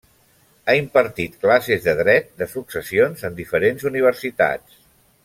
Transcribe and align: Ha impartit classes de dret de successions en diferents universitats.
Ha 0.65 0.73
impartit 0.77 1.35
classes 1.43 1.85
de 1.89 1.95
dret 2.01 2.31
de 2.43 2.47
successions 2.55 3.27
en 3.29 3.37
diferents 3.41 3.87
universitats. 3.91 4.81